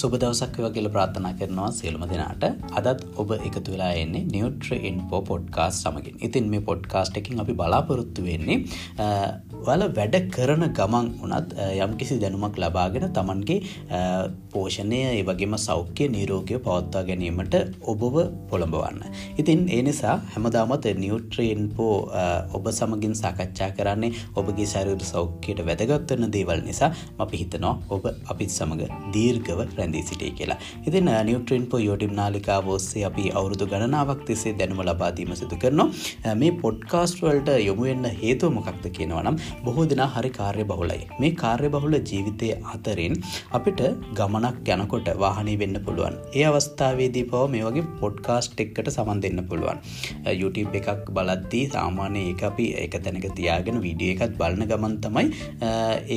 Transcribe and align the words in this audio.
සුබ 0.00 0.12
දවසක් 0.20 0.56
වගේල 0.64 0.88
ප්‍රාථනා 0.94 1.32
කරනවා 1.38 1.70
සියලුම 1.78 2.04
දෙනාට. 2.12 2.44
අදත් 2.78 3.00
ඔබ 3.20 3.32
එකතු 3.38 3.68
වෙලා 3.74 3.92
එන්නේ 4.02 4.22
නිියුට්‍ර 4.34 4.70
ඉන්පෝ 4.90 5.20
පොඩ්කාස් 5.30 5.80
සමගින්. 5.84 6.16
ඉතින් 6.26 6.46
මේ 6.52 6.62
පොඩ්කාස්ට 6.68 7.20
එකින් 7.20 7.42
අපි 7.44 7.56
බලාපොරොත්තු 7.60 8.26
වෙන්නේ 8.28 8.58
වල 9.66 9.84
වැඩ 9.96 10.16
කරන 10.34 10.64
ගමන් 10.78 11.08
වනත් 11.22 11.68
යම්කිසි 11.84 12.18
දැනුමක් 12.22 12.58
ලබාගෙන 12.62 13.06
තමන්ගේ 13.16 13.58
පෝෂණය 14.52 15.00
ඒ 15.10 15.22
වගේම 15.28 15.56
සෞඛ්‍ය 15.66 16.08
නීරෝගය 16.14 16.58
පවත්වා 16.66 17.04
ගැනීමට 17.08 17.56
ඔබව 17.92 18.16
පොළඹවන්න. 18.50 19.02
ඉතින් 19.40 19.66
ඒ 19.76 19.82
නිසා 19.82 20.16
හැමදාමත් 20.34 20.88
නිියුට්‍රේන්පෝ 21.02 21.94
ඔබ 22.56 22.70
සමගින් 22.72 23.14
සාකච්ඡා 23.22 23.70
කරන්නේ 23.78 24.12
ඔබගේ 24.36 24.68
සැරයට 24.74 25.04
සෞඛ්‍යයට 25.12 25.64
වැදගත්වන්න 25.68 26.32
දේවල් 26.36 26.64
නිසා 26.68 26.90
අපි 27.18 27.42
හිතනවා 27.42 27.74
ඔබ 27.90 28.06
අපිත් 28.32 28.50
සමඟ 28.50 28.84
දීර්ගව 29.14 29.60
රැඳී 29.78 30.04
සිටිය 30.10 30.32
කියලා. 30.38 30.58
ඉතින් 30.86 31.10
නිියුට්‍රෙන්පෝ 31.28 31.80
යෝටිම් 31.80 32.14
නාලිකා 32.20 32.60
ඔස්සේ 32.76 33.04
අපි 33.10 33.30
අවුරුදු 33.38 33.66
ගණනාවක් 33.72 34.24
තිසේ 34.28 34.54
දැනුම 34.58 34.82
ලබාදීම 34.86 35.34
සිදු 35.40 35.56
කරනවා 35.62 36.34
මේ 36.42 36.52
පොඩ්කාස්ට් 36.62 37.22
වලට 37.22 37.56
යොමුවෙන්න 37.68 38.06
හේතුව 38.22 38.54
මොකක්ද 38.56 38.86
කියනවනම් 38.96 39.36
බොහෝ 39.64 39.86
දෙනා 39.92 40.08
හරි 40.14 40.30
කාර්ය 40.38 40.64
බහුලයි 40.70 41.00
මේ 41.22 41.32
කාර්ය 41.42 41.68
බහුල 41.74 41.94
ජීවිතය 42.10 42.48
අතරින් 42.74 43.14
අපිට 43.58 43.82
ගමනක් 44.18 44.68
යනකොට 44.76 45.08
වාහනය 45.22 45.54
වෙන්න 45.62 45.76
පුළුවන්. 45.86 46.16
ඒ 46.38 46.44
අවස්ථාවේදී 46.50 47.24
පව 47.32 47.42
මේ 47.54 47.64
වගේ 47.68 47.86
පොඩ්කාස්ට් 48.02 48.62
එක්කට 48.64 48.90
සමන් 48.94 49.22
දෙන්න 49.24 49.40
පුළුවන්. 49.50 49.80
YouTube 50.40 50.74
එකක් 50.80 51.10
බලද්දී 51.18 51.64
සාමාන්‍ය 51.76 52.22
ඒ 52.24 52.36
අපි 52.50 52.66
එක 52.84 52.96
තැනක 53.06 53.26
තියාගෙන 53.40 53.80
විඩිය 53.86 54.12
එකත් 54.16 54.36
බලන 54.40 54.64
ගමන් 54.72 54.96
තමයි 55.06 55.26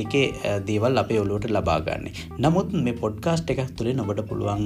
ඒකේ 0.00 0.26
දේවල් 0.68 1.02
අපේ 1.04 1.20
ඔලුවට 1.24 1.50
ලබාගන්නේ 1.56 2.14
නමුත් 2.44 2.70
මේ 2.86 2.98
පොඩ්කාස්ට් 3.04 3.54
එකක් 3.54 3.74
තුළින් 3.78 4.04
ඔබට 4.04 4.22
පුළුවන් 4.30 4.64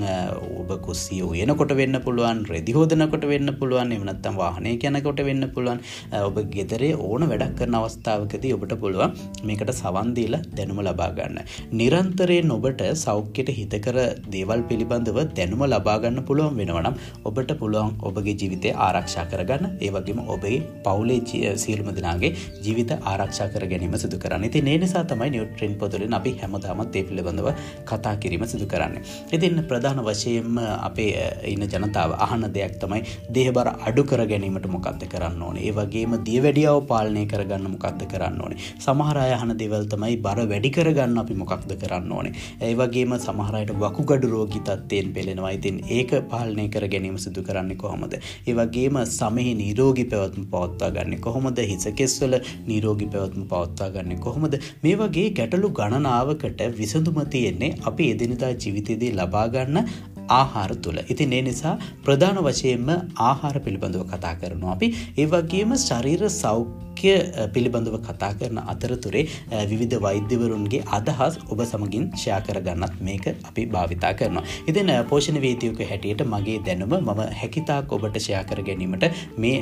ඔබ 0.61 0.71
කුස්සිය 0.87 1.23
උයනකොට 1.31 1.75
වෙන්න 1.81 2.03
පුළුවන් 2.09 2.45
රෙදිහෝදනකොට 2.53 3.27
වෙන්න 3.33 3.55
පුළුවන් 3.61 3.97
එමනත්තම් 3.99 4.37
වාහනය 4.43 4.77
යනකොට 4.89 5.21
වෙන්න 5.29 5.45
පුළුවන්. 5.55 5.81
ඔබ 6.29 6.37
ගෙදරේ 6.55 6.95
ඕන 7.09 7.23
වැඩක් 7.31 7.55
කරන 7.59 7.77
අවස්ථාවකදී 7.79 8.53
ඔබට 8.59 8.75
පුළුවන් 8.83 9.17
මේකට 9.45 9.73
සවන්දීල 9.75 10.37
දැනුම 10.59 10.83
ලබාගන්න. 10.87 11.39
නිරන්තරයෙන් 11.73 12.51
ඔබට 12.51 12.83
සෞඛ්‍යයට 13.05 13.53
හිතකර 13.59 13.99
දේවල් 14.29 14.63
පිළිබඳව 14.71 15.21
දැනුම 15.39 15.65
ලබාගන්න 15.67 16.21
පුළුවන් 16.29 16.57
වෙනවනම් 16.61 16.95
ඔබට 17.25 17.53
පුළුවන් 17.61 17.93
ඔබගේ 18.03 18.37
ජීවිතය 18.41 18.73
ආරක්ෂා 18.87 19.27
කරගන්න 19.33 19.79
ඒවගේම 19.81 20.21
ඔබේ 20.29 20.59
පවුලේ 20.85 21.57
සියල්ම 21.57 21.91
දෙනාගේ 21.95 22.33
ජීවිත 22.65 22.93
ආරක්ෂා 23.13 23.49
කර 23.49 23.67
ගැනීම 23.73 23.97
සිදු 23.99 24.19
කරන්න 24.19 24.51
ති 24.51 24.63
ඒ 24.67 24.79
නිසා 24.79 25.05
තමයි 25.05 25.31
නිියුට්‍රෙන් 25.31 25.75
පොතුලින් 25.75 26.15
අපි 26.15 26.33
හැමදාමත් 26.41 26.97
ඒ 26.97 27.05
පිළිබඳව 27.09 27.49
කතා 27.85 28.15
කිරීම 28.17 28.47
සිදු 28.47 28.67
කරන්න. 28.67 28.97
ඉතින් 29.33 29.63
ප්‍රධාන 29.69 30.03
වශයෙන්ම 30.05 30.59
අපේ 30.81 31.11
ඉන්න 31.45 31.65
ජනතාව 31.67 32.17
අහන 32.19 32.45
දෙයක් 32.55 32.75
තමයි 32.81 33.03
දේහබර 33.31 33.69
අඩු 33.89 34.05
කර 34.05 34.23
ගැනීමට 34.27 34.69
මොකක්ද 34.69 35.05
කරන්න 35.09 35.43
ඕනේ 35.43 35.67
ඒ 35.69 35.73
වගේම 35.73 36.15
දිය 36.27 36.41
වැඩියාව 36.45 36.81
පාලනය 36.91 37.25
කරගන්න 37.27 37.71
මොකක්ද 37.75 38.03
කරන්න 38.13 38.41
ඕනේ. 38.49 38.59
සමහරය 38.79 39.27
අහන 39.37 39.53
දෙවල් 39.63 39.85
තමයි 39.93 40.17
බර 40.19 40.41
වැඩි 40.53 40.71
කරගන්න 40.71 41.21
අපි 41.23 41.35
මොකක්ද 41.43 41.73
කරන්න 41.83 42.13
ඕනේ. 42.13 42.33
ඒ 42.61 42.73
වගේම 42.75 43.15
සමහරයට 43.19 43.73
වකුගඩු 43.83 44.33
රෝගි 44.35 44.61
තත්වයෙන් 44.61 45.13
පෙළෙනවා. 45.13 45.53
ඉතින් 45.59 45.81
ඒක 45.89 46.15
පාලනය 46.33 46.67
කර 46.69 46.89
ගැනීම 46.95 47.19
සිදු 47.19 47.45
කරන්න 47.49 47.77
කොහොමද? 47.77 48.17
ඒ 48.49 48.57
වගේම 48.61 49.01
සමහි 49.07 49.55
නීරෝගි 49.63 50.07
පැවත්ම 50.15 50.47
පවත්වා 50.55 50.91
ගන්න 50.91 51.21
කොහොමද? 51.21 51.63
හිසකෙස්වල 51.73 52.37
නීරෝගි 52.67 53.11
පැවත්ම 53.15 53.49
පවත්වා 53.53 53.91
ගන්න 53.97 54.23
කොහොමද? 54.27 54.59
මේ 54.85 54.97
වගේ 54.97 55.29
ගැටලු 55.41 55.75
ගණනාවකට 55.81 56.63
විසඳුම 56.81 57.21
තියෙන්නේ 57.35 57.75
අපි 57.85 58.13
එදිනදා 58.15 58.53
ජීවිතයේදී 58.55 59.13
ලබාගන්න 59.13 59.85
ආහාර 60.31 60.71
තුළ 60.85 61.01
ඉතින් 61.09 61.33
ඒ 61.33 61.43
නිසා 61.43 61.77
ප්‍රධාන 62.05 62.43
වශයෙන්ම 62.49 62.91
ආහාර 63.29 63.57
පිළිබඳව 63.67 64.05
කතා 64.13 64.35
කරනවා 64.43 64.77
අපි 64.77 64.91
ඒවගේම 65.19 65.73
ශරීර 65.87 66.23
සෞඛ්‍ය 66.35 67.13
පිළිබඳව 67.55 67.97
කතා 68.09 68.31
කරන 68.41 68.59
අතරතුරේ 68.73 69.25
විවිධ 69.71 69.97
වෛද්‍යවරුන්ගේ 70.07 70.83
අදහස් 70.99 71.35
ඔබ 71.53 71.61
සමගින් 71.65 72.05
ෂයා 72.13 72.41
කරගන්නත් 72.47 72.97
මේක 73.01 73.27
අපි 73.49 73.63
භාවිතා 73.67 74.13
කරනවා. 74.21 74.45
ඉතින් 74.71 74.91
පෝෂණ 75.11 75.41
වේතියක 75.47 75.83
හැටියට 75.91 76.25
මගේ 76.35 76.59
දැනුම 76.69 76.95
මම 76.99 77.23
හැකිතාක් 77.41 77.93
ඔබට 77.93 78.19
ෂයා 78.19 78.43
කර 78.51 78.63
ගැනීමට 78.69 79.07
මේ 79.45 79.57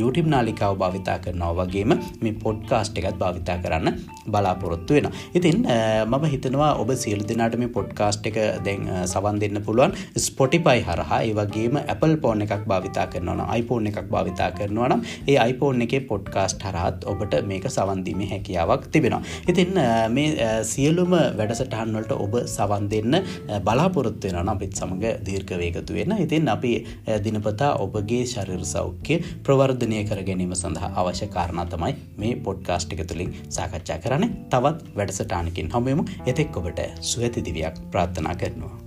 YouTube 0.00 0.28
නාලිකාව 0.34 0.76
භාවිතා 0.84 1.18
කරනවා 1.18 1.52
වගේම 1.60 1.94
මේ 2.24 2.34
පොඩ්කාස්ට් 2.44 2.98
එකත් 2.98 3.18
භාවිතා 3.18 3.58
කරන්න 3.64 4.00
බලාපොරොත්තු 4.26 4.94
වෙන. 4.94 5.10
ඉතින් 5.34 5.58
මම 6.06 6.24
හිතනවා 6.34 6.72
ඔබ 6.82 6.90
සියලු 7.04 7.28
දෙනාට 7.32 7.58
මේ 7.58 7.74
පොඩ්කාස්ට් 7.78 8.30
එක 8.32 8.40
දැන් 8.66 8.88
සවන් 9.06 9.40
දෙන්න 9.42 9.62
පුළුවන් 9.68 9.91
ස්පොටිපයි 10.18 10.80
හරහා 10.82 11.20
ඒ 11.22 11.34
වගේම 11.34 11.76
Apple 11.86 12.16
පෝන් 12.16 12.42
එකක් 12.42 12.66
භාවිතා 12.66 13.06
කරනවන 13.08 13.42
iPhone 13.54 13.88
එකක් 13.88 14.10
භාවිතා 14.12 14.50
කරනවා 14.52 14.88
නම් 14.88 15.02
ඒ 15.28 15.38
iPhone 15.44 15.84
එකේ 15.86 16.02
පොඩ්කාස්ට් 16.02 16.64
හරහත් 16.64 17.06
ඔබට 17.06 17.36
මේක 17.46 17.68
සවන්දීමේ 17.68 18.30
හැකියාවක් 18.32 18.86
තිබෙනවා. 18.92 19.22
ඉතින් 19.48 19.72
මේ 20.10 20.50
සියලුම 20.64 21.14
වැඩසටහන්වලට 21.38 22.12
ඔබ 22.16 22.34
සවන් 22.46 22.90
දෙන්න 22.90 23.18
බලාපොරොත්තු 23.64 24.28
වෙන 24.28 24.52
අපිත් 24.54 24.74
සමඟ 24.74 25.06
දීර්ඝ 25.26 25.54
වේගතු 25.56 25.94
වෙන 25.94 26.16
ඉතින් 26.18 26.48
අපි 26.48 26.72
දිනපතා 27.24 27.72
ඔබගේ 27.84 28.22
ශරීර 28.26 28.64
සෞඛ්‍ය 28.66 29.20
ප්‍රවර්ධනය 29.44 30.04
කර 30.04 30.22
ගැනීම 30.28 30.54
සඳහා 30.54 30.92
අවශ්‍ය 30.96 31.28
කාරණා 31.28 31.66
තමයි 31.66 31.94
මේ 32.16 32.34
පොඩ්කාස්ට් 32.38 32.94
එක 32.94 33.04
තුළින් 33.06 33.34
සාකච්ඡා 33.50 33.98
කරන්නේ 33.98 34.32
තවත් 34.50 34.96
වැඩසටානකින් 34.96 35.74
හමුවමු 35.74 36.08
එතෙක් 36.26 36.56
ඔබට 36.56 36.80
සුවතිදිවයක් 37.02 37.84
ප්‍රාර්ථනා 37.90 38.36
කරනවා. 38.36 38.81